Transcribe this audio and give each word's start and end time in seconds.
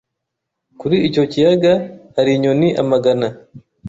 Kuri 0.79 0.97
icyo 1.07 1.23
kiyaga 1.31 1.73
hari 2.15 2.29
inyoni 2.33 2.67
amagana. 2.81 3.27